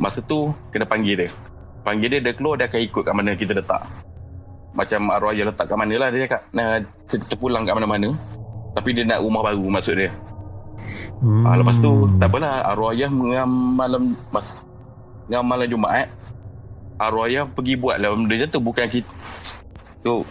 Masa 0.01 0.25
tu 0.25 0.49
kena 0.73 0.89
panggil 0.89 1.15
dia. 1.15 1.29
Panggil 1.85 2.17
dia 2.17 2.19
dia 2.25 2.33
keluar 2.33 2.57
dia 2.57 2.65
akan 2.65 2.81
ikut 2.81 3.01
kat 3.05 3.13
mana 3.13 3.37
kita 3.37 3.53
letak 3.53 3.85
macam 4.73 5.13
arwah 5.13 5.31
ayah 5.31 5.53
letak 5.53 5.69
kat 5.69 5.77
mana 5.77 5.95
lah 6.01 6.09
dia 6.09 6.25
cakap 6.25 6.41
nah, 6.49 6.81
terpulang 7.05 7.63
kat 7.63 7.77
mana-mana 7.77 8.09
tapi 8.73 8.89
dia 8.97 9.05
nak 9.05 9.21
rumah 9.21 9.45
baru 9.45 9.65
maksud 9.69 9.95
dia 9.97 10.11
Hmm. 11.23 11.47
hmm. 11.47 11.55
lepas 11.63 11.77
tu 11.79 12.09
tak 12.19 12.27
apalah 12.27 12.67
arwah 12.67 12.91
ayah 12.91 13.07
ngam 13.07 13.79
malam 13.79 14.11
mas, 14.33 14.59
ngam 15.31 15.45
malam 15.45 15.69
Jumaat 15.71 16.11
arwah 16.99 17.31
ayah 17.31 17.47
pergi 17.47 17.79
buat 17.79 18.01
lah 18.01 18.11
benda 18.11 18.33
macam 18.35 18.49
tu 18.51 18.59
bukan 18.59 18.85
kita 18.91 19.13
so 20.03 20.25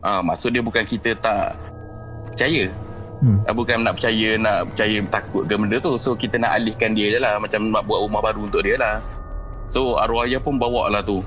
ah, 0.00 0.24
maksud 0.24 0.56
dia 0.56 0.64
bukan 0.64 0.88
kita 0.88 1.12
tak 1.20 1.58
percaya 2.32 2.70
Hmm. 3.24 3.40
Ah, 3.48 3.56
bukan 3.56 3.80
nak 3.80 3.96
percaya 3.96 4.36
nak 4.36 4.76
percaya 4.76 5.00
takut 5.08 5.48
ke 5.48 5.56
benda 5.56 5.80
tu. 5.80 5.96
So 5.96 6.12
kita 6.12 6.36
nak 6.36 6.60
alihkan 6.60 6.92
dia 6.92 7.16
je 7.16 7.18
lah. 7.24 7.40
Macam 7.40 7.72
nak 7.72 7.88
buat 7.88 8.04
rumah 8.04 8.20
baru 8.20 8.44
untuk 8.44 8.60
dia 8.60 8.76
lah. 8.76 9.00
So 9.72 9.96
arwah 9.96 10.28
ayah 10.28 10.44
pun 10.44 10.60
bawa 10.60 10.92
lah 10.92 11.00
tu. 11.00 11.24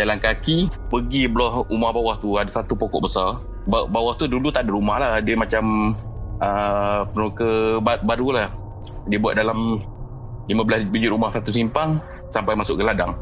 Jalan 0.00 0.16
kaki 0.16 0.72
pergi 0.88 1.28
belah 1.28 1.68
rumah 1.68 1.92
bawah 1.92 2.16
tu. 2.16 2.40
Ada 2.40 2.64
satu 2.64 2.80
pokok 2.80 3.04
besar. 3.04 3.44
Ba- 3.68 3.84
bawah 3.84 4.16
tu 4.16 4.24
dulu 4.24 4.48
tak 4.48 4.64
ada 4.64 4.72
rumah 4.72 4.96
lah. 4.96 5.20
Dia 5.20 5.36
macam 5.36 5.92
uh, 6.40 7.04
ba- 7.84 8.00
baru 8.00 8.28
lah. 8.32 8.48
Dia 9.04 9.20
buat 9.20 9.36
dalam 9.36 9.76
15 10.48 10.88
biji 10.96 11.12
rumah 11.12 11.28
satu 11.28 11.52
simpang 11.52 12.00
sampai 12.32 12.56
masuk 12.56 12.80
ke 12.80 12.88
ladang. 12.88 13.20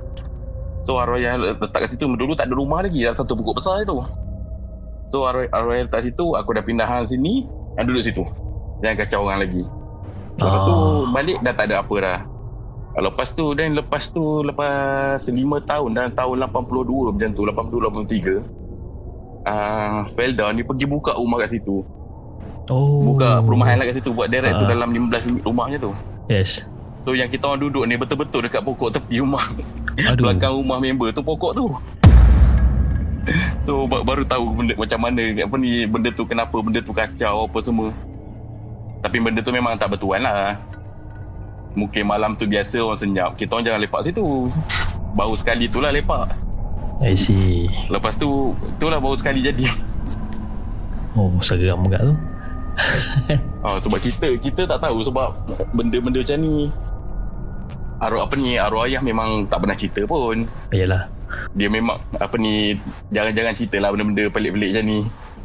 So 0.87 0.95
arwah 1.03 1.19
yang 1.19 1.43
letak 1.43 1.75
kat 1.75 1.91
situ. 1.91 2.07
Dulu 2.07 2.39
tak 2.39 2.47
ada 2.47 2.55
rumah 2.55 2.87
lagi. 2.87 3.03
Dalam 3.03 3.19
satu 3.19 3.35
pokok 3.35 3.59
besar 3.59 3.83
itu. 3.83 3.99
So 5.11 5.27
arwah, 5.27 5.51
arwah 5.51 5.75
letak 5.75 6.07
situ. 6.07 6.39
Aku 6.39 6.55
dah 6.55 6.63
pindah 6.63 6.87
hang 6.87 7.11
sini 7.11 7.62
yang 7.75 7.85
duduk 7.85 8.03
situ 8.03 8.25
jangan 8.81 8.97
kacau 8.99 9.21
orang 9.25 9.41
lagi 9.41 9.63
Lepas 10.33 10.61
tu 10.65 10.75
Ah. 10.75 11.01
balik 11.13 11.39
dah 11.39 11.53
tak 11.53 11.67
ada 11.69 11.77
apa 11.81 11.95
dah. 11.95 12.19
Lepas 12.95 13.29
tu 13.31 13.53
dan 13.53 13.73
lepas 13.73 14.05
tu 14.07 14.21
lepas 14.43 15.23
5 15.23 15.33
tahun 15.63 15.91
dan 15.93 16.09
tahun 16.11 16.37
82 16.43 17.15
macam 17.15 17.31
tu 17.31 17.43
82 17.45 18.43
83 18.43 18.43
ah 19.45 20.03
Felda 20.11 20.51
ni 20.51 20.63
pergi 20.63 20.85
buka 20.85 21.15
rumah 21.15 21.39
kat 21.39 21.53
situ. 21.53 21.85
Oh. 22.67 23.03
Buka 23.05 23.39
perumahan 23.41 23.77
lah 23.77 23.87
kat 23.87 23.97
situ 23.97 24.11
buat 24.11 24.27
direct 24.27 24.57
tu 24.57 24.67
Ah. 24.67 24.71
dalam 24.71 24.89
15 24.91 25.23
rumahnya 25.43 25.79
tu. 25.79 25.93
Yes. 26.27 26.67
So 27.03 27.13
yang 27.13 27.29
kita 27.29 27.45
orang 27.45 27.63
duduk 27.63 27.85
ni 27.85 27.95
betul-betul 27.95 28.41
dekat 28.43 28.63
pokok 28.63 28.89
tepi 28.93 29.19
rumah. 29.19 29.43
Aduh. 30.01 30.27
Belakang 30.27 30.55
rumah 30.55 30.79
member 30.79 31.11
tu 31.11 31.21
pokok 31.21 31.53
tu. 31.53 31.67
So 33.67 33.87
ba- 33.87 34.03
baru 34.03 34.27
tahu 34.27 34.51
benda 34.55 34.75
macam 34.75 34.99
mana 34.99 35.23
apa 35.39 35.55
ni 35.59 35.87
benda 35.87 36.11
tu 36.11 36.27
kenapa 36.27 36.59
benda 36.59 36.83
tu 36.83 36.91
kacau 36.91 37.47
apa 37.47 37.59
semua. 37.63 37.95
Tapi 39.03 39.19
benda 39.19 39.43
tu 39.43 39.51
memang 39.55 39.75
tak 39.79 39.95
bertuan 39.95 40.23
lah. 40.23 40.59
Mungkin 41.75 42.05
malam 42.05 42.37
tu 42.37 42.45
biasa 42.45 42.83
orang 42.85 43.01
senyap. 43.01 43.31
Kita 43.35 43.57
orang 43.57 43.67
jangan 43.67 43.81
lepak 43.83 44.03
situ. 44.05 44.51
Baru 45.17 45.35
sekali 45.35 45.67
tu 45.67 45.81
lah 45.81 45.91
lepak. 45.91 46.31
I 47.03 47.19
see. 47.19 47.67
Lepas 47.91 48.15
tu, 48.15 48.55
tu 48.79 48.87
lah 48.87 49.03
baru 49.03 49.19
sekali 49.19 49.43
jadi. 49.43 49.67
Oh, 51.19 51.35
seram 51.43 51.83
juga 51.83 51.99
tu. 51.99 52.15
Ha, 53.67 53.77
sebab 53.85 53.99
kita 54.01 54.39
kita 54.39 54.65
tak 54.65 54.81
tahu 54.81 55.03
sebab 55.05 55.35
benda-benda 55.75 56.23
macam 56.23 56.39
ni. 56.41 56.71
Arwah 57.99 58.27
apa 58.27 58.35
ni, 58.39 58.55
arwah 58.55 58.87
ayah 58.87 59.03
memang 59.03 59.47
tak 59.51 59.67
pernah 59.67 59.77
cerita 59.77 60.07
pun. 60.07 60.47
Yalah. 60.71 61.11
Dia 61.53 61.69
memang 61.69 62.01
apa 62.17 62.37
ni, 62.37 62.77
jangan-jangan 63.11 63.53
cerita 63.53 63.77
lah 63.79 63.91
benda-benda 63.93 64.29
pelik-pelik 64.29 64.71
macam 64.75 64.87
ni. 64.87 65.01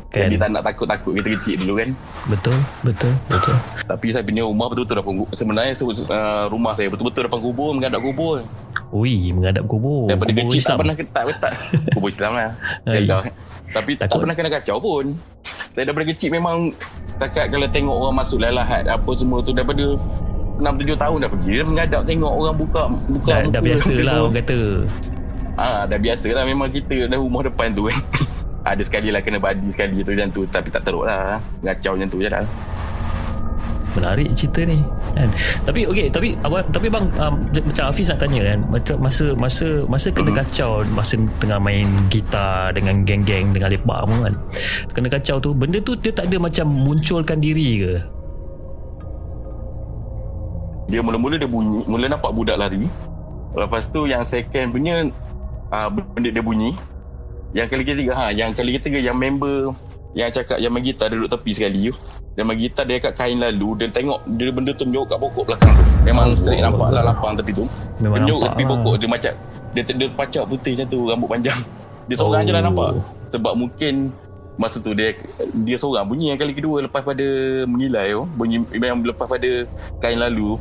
Kan. 0.08 0.32
Jadi 0.32 0.36
tak 0.40 0.50
nak 0.56 0.64
takut-takut 0.64 1.20
kita 1.20 1.28
kecil 1.36 1.56
dulu 1.68 1.74
kan. 1.84 1.90
Betul, 2.32 2.58
betul, 2.80 3.12
betul. 3.28 3.56
Tapi 3.86 4.08
saya 4.08 4.24
punya 4.24 4.48
rumah 4.48 4.72
betul-betul 4.72 5.04
depan 5.04 5.14
kubur. 5.20 5.28
Sebenarnya 5.36 5.74
uh, 5.84 6.46
rumah 6.48 6.72
saya 6.74 6.88
betul-betul 6.88 7.28
depan 7.28 7.42
kubur, 7.44 7.76
menghadap 7.76 8.00
kubur. 8.00 8.40
Ui, 8.96 9.36
menghadap 9.36 9.68
kubur. 9.68 10.08
Daripada 10.08 10.32
kubur 10.32 10.48
kecil 10.48 10.64
tak 10.64 10.64
Islam. 10.64 10.78
pernah 10.80 10.96
tak 10.96 11.24
tak 11.44 11.54
kubur 12.00 12.10
Islam 12.10 12.32
lah. 12.40 12.50
Hai. 12.88 13.04
Eldah. 13.04 13.20
Tapi 13.76 13.92
tak 14.00 14.08
Takut. 14.08 14.20
pernah 14.24 14.36
kena 14.40 14.50
kacau 14.56 14.78
pun. 14.80 15.06
Saya 15.76 15.84
daripada 15.92 16.06
kecil 16.08 16.30
memang 16.32 16.58
setakat 17.12 17.46
kalau 17.52 17.68
tengok 17.68 17.96
orang 18.00 18.16
masuk 18.16 18.40
lahat 18.40 18.88
apa 18.88 19.12
semua 19.12 19.44
tu 19.44 19.52
daripada 19.52 20.00
6 20.58 20.66
7 20.66 20.98
tahun 20.98 21.18
dah 21.22 21.30
pergi 21.30 21.52
dia 21.54 21.66
menghadap 21.68 22.02
tengok 22.08 22.32
orang 22.34 22.56
buka 22.58 22.82
buka 23.12 23.30
Dah, 23.30 23.42
dah 23.54 23.62
biasa 23.62 23.94
lah 24.02 24.16
orang 24.26 24.36
kata. 24.42 24.60
Ah, 25.58 25.90
dah 25.90 25.98
biasa 25.98 26.30
lah 26.32 26.46
memang 26.46 26.70
kita 26.70 27.10
dah 27.10 27.18
rumah 27.18 27.42
depan 27.42 27.74
tu 27.74 27.90
kan. 27.90 27.98
Ada 28.70 28.84
sekali 28.86 29.10
lah 29.10 29.26
kena 29.26 29.42
badi 29.42 29.66
sekali 29.74 30.06
tu 30.06 30.14
macam 30.14 30.30
tu 30.30 30.42
tapi 30.46 30.70
tak 30.70 30.86
teruk 30.86 31.10
lah. 31.10 31.42
Ngacau 31.66 31.98
macam 31.98 32.10
tu 32.14 32.22
je 32.22 32.30
lah. 32.30 32.46
Menarik 33.98 34.30
cerita 34.38 34.62
ni 34.62 34.78
kan. 35.18 35.26
Tapi 35.66 35.90
okey, 35.90 36.14
tapi 36.14 36.38
abang 36.46 36.62
tapi 36.70 36.86
bang 36.86 37.10
um, 37.18 37.42
macam 37.50 37.84
Hafiz 37.90 38.14
nak 38.14 38.22
tanya 38.22 38.54
kan, 38.54 38.60
masa 39.02 39.34
masa 39.34 39.68
masa 39.90 40.08
kena 40.14 40.30
Mhm. 40.30 40.38
kacau 40.38 40.86
masa 40.94 41.18
tengah 41.42 41.58
main 41.58 41.90
gitar 42.14 42.78
dengan 42.78 43.02
geng-geng 43.02 43.58
dengan 43.58 43.74
lepak 43.74 44.06
semua 44.06 44.30
kan. 44.30 44.34
Kena 44.94 45.08
kacau 45.10 45.42
tu, 45.42 45.50
benda 45.58 45.82
tu 45.82 45.98
dia 45.98 46.14
tak 46.14 46.30
ada 46.30 46.38
macam 46.38 46.70
munculkan 46.70 47.42
diri 47.42 47.82
ke? 47.82 47.94
Dia 50.88 51.02
mula-mula 51.02 51.36
dia 51.36 51.50
bunyi, 51.50 51.82
mula 51.90 52.06
nampak 52.08 52.32
budak 52.32 52.62
lari. 52.62 52.86
Lepas 53.58 53.90
tu 53.90 54.06
yang 54.06 54.22
second 54.22 54.72
punya 54.72 55.10
uh, 55.72 55.88
benda 55.90 56.30
dia 56.30 56.44
bunyi. 56.44 56.72
Yang 57.56 57.68
kali 57.74 57.84
ketiga 57.88 58.12
ha, 58.14 58.26
yang 58.30 58.52
kali 58.52 58.76
ketiga 58.76 59.00
yang 59.00 59.16
member 59.16 59.72
yang 60.14 60.30
cakap 60.34 60.58
yang 60.58 60.74
main 60.74 60.84
gitar 60.84 61.08
dia 61.08 61.18
duduk 61.20 61.32
tepi 61.38 61.52
sekali 61.56 61.90
tu. 61.90 61.94
Dia 62.38 62.46
main 62.46 62.58
gitar 62.58 62.86
dia 62.86 63.02
kat 63.02 63.14
kain 63.18 63.38
lalu 63.38 63.82
dan 63.82 63.90
tengok 63.90 64.20
dia 64.38 64.50
benda 64.54 64.72
tu 64.76 64.86
menyok 64.86 65.06
kat 65.10 65.18
pokok 65.18 65.44
belakang 65.48 65.74
tu. 65.74 65.84
Memang 66.06 66.26
Oh. 66.32 66.38
straight 66.38 66.62
nampak 66.62 66.90
lah 66.92 67.02
lapang 67.06 67.34
tepi 67.38 67.52
tu. 67.54 67.66
Memang 67.98 68.22
Menyok 68.22 68.38
kat 68.46 68.50
tepi 68.54 68.64
lah. 68.66 68.72
pokok 68.78 68.94
dia 68.98 69.10
macam 69.10 69.34
dia, 69.74 69.84
dia 69.84 70.08
pacak 70.14 70.44
putih 70.48 70.72
macam 70.78 70.88
tu 70.90 71.00
rambut 71.08 71.30
panjang. 71.30 71.60
Dia 72.08 72.16
seorang 72.18 72.42
je 72.46 72.52
lah 72.54 72.62
Oh. 72.62 72.68
nampak. 72.72 72.90
Sebab 73.32 73.54
mungkin 73.58 73.94
masa 74.58 74.82
tu 74.82 74.92
dia 74.98 75.14
dia 75.54 75.78
seorang 75.78 76.10
bunyi 76.10 76.34
yang 76.34 76.40
kali 76.42 76.58
kedua 76.58 76.82
lepas 76.82 77.06
pada 77.06 77.22
mengilai 77.70 78.18
tu 78.18 78.26
bunyi 78.34 78.66
yang 78.74 79.06
lepas 79.06 79.30
pada 79.30 79.70
kain 80.02 80.18
lalu 80.18 80.58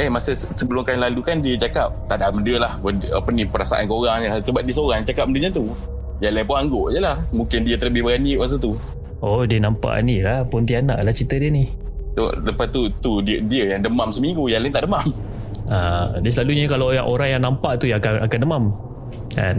eh 0.00 0.08
masa 0.08 0.32
se- 0.32 0.48
sebelum 0.50 0.80
kain 0.80 0.96
lalu 0.96 1.20
kan 1.20 1.38
dia 1.38 1.54
cakap 1.54 1.92
tak 2.08 2.18
ada 2.18 2.32
benda 2.32 2.54
lah 2.58 2.72
benda, 2.80 3.12
apa 3.12 3.28
ni 3.28 3.44
perasaan 3.44 3.84
korang 3.84 4.18
ni 4.18 4.32
sebab 4.40 4.64
dia 4.64 4.72
seorang 4.72 5.04
cakap 5.04 5.28
benda 5.28 5.46
macam 5.46 5.52
tu. 5.54 5.64
Yang 6.20 6.32
lain 6.34 6.46
pun 6.46 6.56
angguk 6.58 6.86
je 6.90 6.98
lah. 6.98 7.16
Mungkin 7.30 7.58
dia 7.62 7.76
terlebih 7.76 8.02
berani 8.02 8.36
masa 8.36 8.56
tu. 8.56 8.76
Oh, 9.20 9.44
dia 9.44 9.56
nampak 9.56 10.00
ni 10.00 10.20
lah 10.20 10.44
Pontianak 10.44 10.96
lah 10.98 11.12
cerita 11.12 11.36
dia 11.36 11.48
ni. 11.48 11.68
tu, 12.10 12.24
lepas 12.42 12.66
tu 12.66 12.88
tu 12.98 13.20
dia, 13.20 13.38
dia 13.40 13.76
yang 13.76 13.80
demam 13.80 14.08
seminggu 14.08 14.44
yang 14.46 14.60
lain 14.60 14.68
tak 14.70 14.84
demam. 14.84 15.04
Ah, 15.66 16.10
dia 16.18 16.28
selalunya 16.28 16.66
kalau 16.66 16.90
yang 16.90 17.04
orang 17.04 17.28
yang 17.30 17.42
nampak 17.42 17.76
tu 17.76 17.86
yang 17.86 18.00
akan 18.00 18.24
akan 18.24 18.38
demam. 18.38 18.64
Kan? 19.30 19.56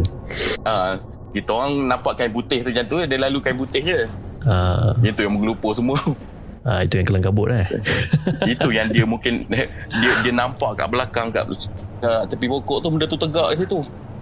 ah, 0.64 0.98
kita 1.32 1.50
orang 1.50 1.88
nampak 1.88 2.14
kain 2.16 2.30
putih 2.30 2.60
tu 2.60 2.70
macam 2.70 2.86
tu 2.86 2.96
dia 3.00 3.18
lalu 3.18 3.38
kain 3.40 3.56
putih 3.56 3.82
je. 3.82 4.00
Ah, 4.44 4.92
dia 4.98 5.14
tu 5.14 5.22
yang 5.22 5.32
menggelupur 5.32 5.72
semua 5.72 5.98
ah 6.62 6.86
itu 6.86 7.02
yang 7.02 7.08
kelang 7.10 7.26
kabut 7.26 7.50
eh. 7.50 7.66
itu 8.54 8.70
yang 8.70 8.94
dia 8.94 9.02
mungkin 9.02 9.50
dia 9.50 9.66
dia 10.22 10.32
nampak 10.32 10.78
kat 10.78 10.88
belakang 10.94 11.34
kat, 11.34 11.50
tepi 12.30 12.46
pokok 12.46 12.86
tu 12.86 12.88
benda 12.94 13.06
tu 13.06 13.18
tegak 13.18 13.54
kat 13.54 13.66
situ 13.66 13.82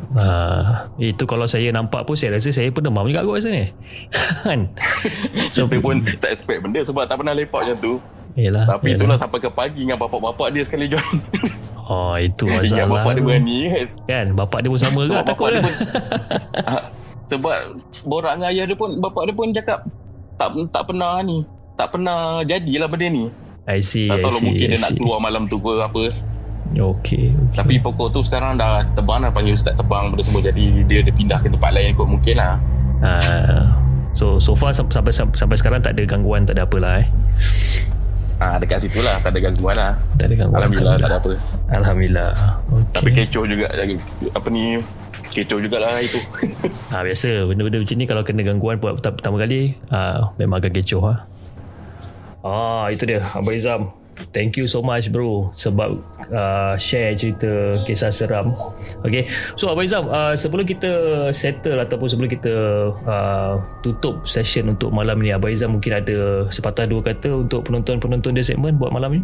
Ah, 0.10 0.90
itu 0.98 1.22
kalau 1.30 1.46
saya 1.46 1.70
nampak 1.70 2.02
pun 2.02 2.18
saya 2.18 2.34
rasa 2.34 2.50
saya 2.50 2.74
pun 2.74 2.82
demam 2.82 3.06
juga 3.06 3.22
kot 3.22 3.38
rasa 3.38 3.54
ni. 3.54 3.70
kan? 4.42 4.66
So, 5.54 5.70
kita 5.70 5.86
pun 5.86 6.02
tak 6.18 6.34
expect 6.34 6.66
benda 6.66 6.82
sebab 6.82 7.06
tak 7.06 7.22
pernah 7.22 7.38
lepak 7.38 7.62
macam 7.62 7.78
tu 7.78 7.94
Yelah, 8.34 8.66
tapi 8.66 8.90
yelah. 8.90 9.06
itulah 9.06 9.18
sampai 9.22 9.38
ke 9.38 9.50
pagi 9.54 9.86
dengan 9.86 10.02
bapak-bapak 10.02 10.50
dia 10.50 10.66
sekali 10.66 10.90
join 10.90 11.18
Oh, 11.86 12.18
itu 12.18 12.50
Ingat 12.50 12.90
masalah. 12.90 12.90
bapak 12.96 13.12
dia 13.14 13.22
berani 13.22 13.58
kan 13.70 13.88
Kan, 14.10 14.26
bapak 14.34 14.60
dia 14.62 14.70
pun 14.70 14.80
sama? 14.82 15.02
Sebab 15.06 15.24
Takut 15.26 15.48
dia 15.50 15.58
lah. 15.58 15.64
pun 15.66 15.74
Sebab 17.28 17.58
Borak 18.02 18.34
dengan 18.38 18.50
ayah 18.50 18.66
dia 18.66 18.78
pun 18.78 18.90
Bapak 18.98 19.22
dia 19.26 19.34
pun 19.34 19.48
cakap 19.52 19.80
Tak 20.38 20.50
tak 20.70 20.84
pernah 20.90 21.22
ni 21.22 21.46
Tak 21.80 21.88
pernah 21.90 22.44
jadilah 22.44 22.92
benda 22.92 23.08
ni 23.08 23.32
I 23.64 23.80
see, 23.80 24.12
Tak 24.12 24.20
I 24.20 24.22
tahu 24.22 24.30
lah 24.30 24.36
see. 24.36 24.46
mungkin 24.46 24.66
I 24.66 24.70
dia 24.70 24.78
nak 24.78 24.92
see. 24.92 24.98
keluar 25.00 25.18
malam 25.18 25.48
tu 25.48 25.56
ke 25.58 25.72
apa 25.80 26.04
Okay, 26.70 27.32
okay. 27.32 27.56
Tapi 27.56 27.82
pokok 27.82 28.12
tu 28.12 28.22
sekarang 28.22 28.54
dah 28.54 28.86
tebang 28.94 29.24
dah 29.24 29.32
Panggil 29.32 29.56
ustaz 29.56 29.74
tebang 29.74 30.12
benda 30.12 30.22
semua 30.22 30.38
Jadi 30.40 30.86
dia 30.86 31.02
dia 31.02 31.10
pindah 31.10 31.40
ke 31.40 31.50
tempat 31.50 31.72
lain 31.72 31.96
kot 31.96 32.06
mungkin 32.06 32.36
lah 32.36 32.62
Ah, 33.00 33.74
so 34.12 34.38
so 34.38 34.54
far 34.54 34.70
sam- 34.70 34.92
sampai 34.92 35.10
sampai, 35.10 35.34
sampai 35.34 35.56
sekarang 35.56 35.80
tak 35.80 35.96
ada 35.96 36.04
gangguan, 36.04 36.44
tak 36.44 36.60
ada 36.60 36.68
apalah 36.68 37.00
eh. 37.00 37.08
Ah 38.38 38.56
Dekat 38.56 38.84
situ 38.84 39.00
lah 39.00 39.20
Tak 39.20 39.32
ada 39.32 39.40
gangguan 39.42 39.76
lah 39.76 39.94
Tak 40.16 40.28
ada 40.28 40.36
gangguan. 40.36 40.60
Alhamdulillah 40.60 40.96
tak 40.96 41.10
ada 41.10 41.18
apa 41.18 41.32
Alhamdulillah. 41.70 42.30
Okay. 42.70 42.94
Tapi 42.94 43.10
kecoh 43.14 43.44
juga 43.46 43.66
Apa 44.32 44.48
ni 44.48 44.64
Kecoh 45.30 45.60
jugalah 45.60 46.00
itu 46.00 46.20
Ah 46.94 47.02
biasa 47.02 47.46
benda-benda 47.46 47.78
macam 47.80 47.96
ni 47.96 48.06
kalau 48.06 48.24
kena 48.24 48.42
gangguan 48.42 48.78
buat 48.78 48.98
pertama, 49.00 49.38
kali 49.38 49.78
ah 49.90 50.34
memang 50.36 50.58
agak 50.58 50.74
kecoh 50.76 51.06
ah. 51.06 51.18
Ah 52.44 52.88
itu 52.88 53.04
dia 53.04 53.20
Abang 53.36 53.56
Izam. 53.56 53.82
Thank 54.36 54.60
you 54.60 54.68
so 54.68 54.84
much 54.84 55.08
bro 55.16 55.48
sebab 55.56 55.96
uh, 56.28 56.76
share 56.76 57.16
cerita 57.16 57.80
kisah 57.88 58.12
seram. 58.12 58.52
Okay. 59.04 59.32
So 59.56 59.72
Abang 59.72 59.88
Izam 59.88 60.12
uh, 60.12 60.36
sebelum 60.36 60.68
kita 60.68 60.92
settle 61.32 61.80
ataupun 61.80 62.08
sebelum 62.08 62.30
kita 62.32 62.54
uh, 63.08 63.64
tutup 63.80 64.28
session 64.28 64.76
untuk 64.76 64.92
malam 64.92 65.24
ni 65.24 65.32
Abang 65.32 65.56
Izam 65.56 65.80
mungkin 65.80 66.04
ada 66.04 66.48
sepatah 66.52 66.88
dua 66.88 67.00
kata 67.04 67.48
untuk 67.48 67.68
penonton-penonton 67.68 68.36
dia 68.36 68.44
segmen 68.44 68.76
buat 68.76 68.92
malam 68.92 69.20
ni. 69.20 69.24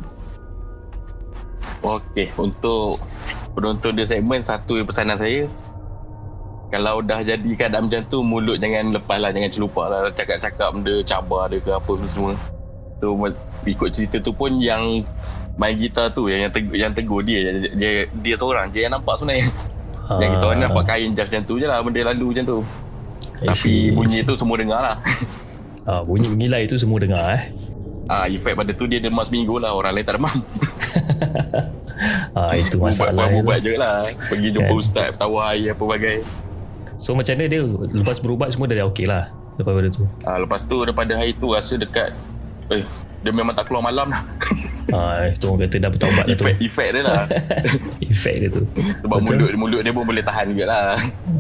Okey, 1.86 2.34
untuk 2.40 2.98
penonton 3.54 4.00
dia 4.00 4.08
segmen 4.08 4.42
satu 4.42 4.80
pesanan 4.84 5.20
saya 5.20 5.46
kalau 6.74 7.00
dah 7.00 7.22
jadi 7.22 7.52
keadaan 7.56 7.88
macam 7.88 8.04
tu 8.10 8.20
mulut 8.26 8.58
jangan 8.60 8.92
lepas 8.92 9.22
lah 9.22 9.32
jangan 9.32 9.48
celupak 9.54 9.86
lah 9.88 10.10
cakap-cakap 10.12 10.76
benda 10.76 11.00
cabar 11.06 11.48
dia 11.48 11.62
ke 11.62 11.72
apa 11.72 11.92
semua 12.12 12.34
so 12.96 13.14
ikut 13.64 13.90
cerita 13.90 14.18
tu 14.18 14.32
pun 14.32 14.56
yang 14.56 15.04
main 15.56 15.74
gitar 15.74 16.10
tu 16.10 16.28
yang 16.28 16.44
yang 16.44 16.52
tegur, 16.52 16.76
yang 16.76 16.92
tegur 16.92 17.22
dia, 17.22 17.40
dia 17.44 17.72
dia 17.72 17.92
dia 18.12 18.36
seorang 18.36 18.68
je 18.70 18.82
yang 18.82 18.94
nampak 18.94 19.16
sebenarnya 19.16 19.48
yang 20.16 20.30
kita 20.32 20.44
orang 20.44 20.60
nampak 20.62 20.84
kain 20.86 21.12
just 21.12 21.28
macam 21.28 21.44
tu 21.44 21.56
je 21.56 21.66
lah 21.66 21.80
benda 21.80 22.02
lalu 22.06 22.26
macam 22.32 22.46
tu 22.46 22.60
I 23.36 23.48
tapi 23.48 23.58
see, 23.58 23.90
bunyi 23.90 24.22
tu 24.22 24.34
semua 24.34 24.56
dengar 24.56 24.80
lah 24.80 24.98
Ah, 25.86 26.02
bunyi 26.02 26.26
mengilai 26.28 26.66
itu 26.66 26.76
semua 26.76 26.98
dengar 26.98 27.22
eh. 27.32 27.54
Ah, 28.06 28.26
efek 28.26 28.54
pada 28.54 28.72
tu 28.72 28.86
dia 28.86 28.98
demam 28.98 29.22
seminggu 29.22 29.58
lah 29.58 29.70
orang 29.70 29.94
lain 29.94 30.02
tak 30.02 30.18
demam 30.18 30.34
Ah 32.34 32.54
itu 32.54 32.76
Ubat 32.76 32.92
masalah. 32.92 33.14
buat 33.14 33.30
itu. 33.30 33.40
ubat 33.40 33.58
je 33.60 33.74
lah 33.76 33.98
Pergi 34.26 34.50
jumpa 34.52 34.68
Kan. 34.68 34.82
ustaz 34.82 35.08
Tawar 35.16 35.54
air 35.54 35.72
apa 35.72 35.84
bagai 35.86 36.18
So 36.98 37.14
macam 37.14 37.34
mana 37.34 37.46
dia 37.46 37.62
lepas 37.94 38.18
berubat 38.18 38.50
semua 38.50 38.66
dah 38.66 38.88
okey 38.88 39.06
lah 39.06 39.30
lepas 39.56 39.72
pada 39.72 39.88
tu. 39.88 40.04
Ah, 40.24 40.36
lepas 40.36 40.62
tu 40.62 40.76
daripada 40.80 41.14
hari 41.14 41.32
tu 41.32 41.48
rasa 41.50 41.78
dekat 41.78 42.12
eh 42.74 42.84
dia 43.26 43.32
memang 43.34 43.58
tak 43.58 43.66
keluar 43.66 43.90
malam 43.90 44.14
lah. 44.14 44.22
Ah, 44.94 45.26
itu 45.34 45.50
orang 45.50 45.66
kata 45.66 45.76
dah 45.82 45.90
bertaubat 45.90 46.26
lah 46.30 46.36
tu. 46.38 46.46
Efek, 46.62 46.88
dia 46.94 47.02
lah. 47.02 47.26
Efek 48.14 48.36
dia 48.38 48.50
tu. 48.54 48.62
Sebab 49.02 49.18
mulut 49.26 49.50
mulut 49.58 49.82
dia 49.82 49.90
pun 49.90 50.06
boleh 50.06 50.22
tahan 50.22 50.54
juga 50.54 50.66
lah. 50.70 50.86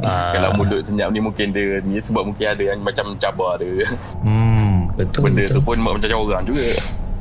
Ah. 0.02 0.34
Kalau 0.34 0.50
mulut 0.58 0.82
senyap 0.82 1.14
ni 1.14 1.22
mungkin 1.22 1.54
dia 1.54 1.78
ni 1.86 2.02
sebab 2.02 2.26
mungkin 2.26 2.42
ada 2.42 2.64
yang 2.74 2.82
macam 2.82 3.14
cabar 3.22 3.62
dia. 3.62 3.86
Hmm, 4.26 4.90
betul. 4.98 5.30
Benda 5.30 5.46
betul. 5.46 5.56
tu 5.56 5.62
pun 5.62 5.78
macam 5.78 6.18
orang 6.26 6.44
juga. 6.50 6.66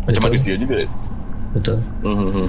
Macam 0.05 0.21
Betul. 0.21 0.33
manusia 0.33 0.55
juga. 0.57 0.81
Betul. 1.53 1.79
Hmm. 2.01 2.49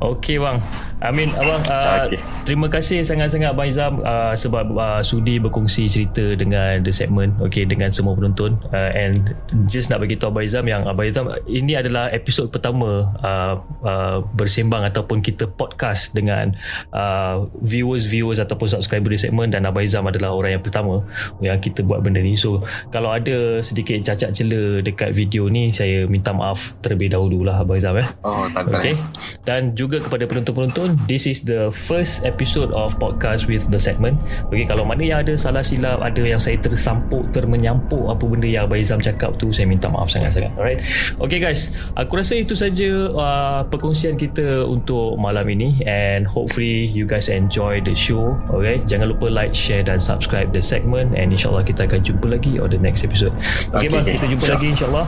Okey 0.00 0.36
bang. 0.40 0.58
Amin 1.02 1.34
abang 1.34 1.60
uh, 1.66 2.06
Okey. 2.06 2.22
terima 2.46 2.70
kasih 2.70 3.02
sangat-sangat 3.02 3.50
abang 3.50 3.66
Izam 3.66 3.98
uh, 4.06 4.32
sebab 4.38 4.70
uh, 4.78 5.02
sudi 5.02 5.42
berkongsi 5.42 5.90
cerita 5.90 6.22
dengan 6.38 6.78
the 6.86 6.94
segment 6.94 7.34
okey 7.42 7.66
dengan 7.66 7.90
semua 7.90 8.14
penonton 8.14 8.54
uh, 8.70 8.90
and 8.94 9.34
just 9.66 9.90
nak 9.90 9.98
bagi 9.98 10.14
tahu 10.14 10.30
abang 10.30 10.46
Izam 10.46 10.64
yang 10.70 10.86
abang 10.86 11.10
Izam 11.10 11.26
ini 11.50 11.74
adalah 11.74 12.08
episod 12.14 12.48
pertama 12.54 13.10
uh, 13.18 13.58
uh, 13.82 14.22
bersembang 14.38 14.86
ataupun 14.88 15.18
kita 15.20 15.50
podcast 15.50 16.14
dengan 16.14 16.54
uh, 16.94 17.50
viewers-viewers 17.60 18.38
ataupun 18.38 18.70
subscriber 18.70 19.10
di 19.10 19.18
segmen 19.18 19.50
dan 19.50 19.66
abang 19.66 19.82
Izam 19.82 20.06
adalah 20.06 20.32
orang 20.32 20.56
yang 20.56 20.64
pertama 20.64 21.02
yang 21.42 21.58
kita 21.58 21.82
buat 21.82 22.00
benda 22.00 22.22
ni 22.22 22.38
so 22.38 22.62
kalau 22.94 23.10
ada 23.10 23.58
sedikit 23.60 23.98
cacat 24.06 24.30
cela 24.30 24.78
dekat 24.80 25.10
video 25.10 25.50
ni 25.50 25.74
saya 25.74 26.06
minta 26.06 26.30
maaf 26.30 26.78
terlebih 26.78 27.10
dahulu 27.10 27.42
lah 27.42 27.60
abang 27.66 27.76
Izam 27.76 27.98
eh 27.98 28.08
Oh, 28.22 28.46
tak. 28.54 28.70
Okay. 28.70 28.94
Dan 29.42 29.74
juga 29.74 29.98
kepada 29.98 30.24
penonton-penonton, 30.30 30.91
this 31.06 31.28
is 31.28 31.44
the 31.44 31.70
first 31.70 32.24
episode 32.24 32.72
of 32.72 32.96
podcast 32.98 33.46
with 33.46 33.68
the 33.68 33.78
segment. 33.78 34.18
Okay, 34.48 34.66
kalau 34.66 34.82
mana 34.82 35.02
yang 35.04 35.18
ada 35.22 35.36
salah 35.38 35.62
silap, 35.62 36.02
ada 36.02 36.22
yang 36.24 36.40
saya 36.40 36.58
tersampuk, 36.58 37.30
termenyampuk 37.30 38.10
apa 38.10 38.24
benda 38.26 38.48
yang 38.48 38.66
Abang 38.66 38.82
Izam 38.82 38.98
cakap 38.98 39.36
tu, 39.36 39.54
saya 39.54 39.68
minta 39.70 39.86
maaf 39.92 40.10
sangat-sangat. 40.10 40.50
Alright. 40.58 40.82
Okay 41.20 41.38
guys, 41.38 41.70
aku 41.94 42.18
rasa 42.18 42.40
itu 42.40 42.56
saja 42.56 43.12
uh, 43.12 43.60
perkongsian 43.68 44.18
kita 44.18 44.66
untuk 44.66 45.14
malam 45.20 45.46
ini 45.46 45.78
and 45.86 46.26
hopefully 46.26 46.90
you 46.90 47.06
guys 47.06 47.30
enjoy 47.30 47.78
the 47.84 47.94
show. 47.94 48.34
Okay, 48.50 48.82
jangan 48.88 49.12
lupa 49.12 49.30
like, 49.30 49.54
share 49.54 49.86
dan 49.86 50.02
subscribe 50.02 50.50
the 50.50 50.62
segment 50.64 51.14
and 51.14 51.30
insyaAllah 51.30 51.62
kita 51.62 51.86
akan 51.86 52.02
jumpa 52.02 52.26
lagi 52.26 52.58
on 52.58 52.72
the 52.72 52.80
next 52.80 53.06
episode. 53.06 53.32
Okay, 53.70 53.86
Okay, 53.86 53.88
bang, 53.90 54.04
okay. 54.06 54.14
kita 54.14 54.26
jumpa 54.30 54.46
lagi 54.58 54.66
insyaAllah. 54.72 55.06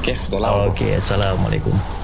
Okay, 0.00 0.16
salam. 0.16 0.52
Okay, 0.72 0.90
Assalamualaikum. 0.96 1.99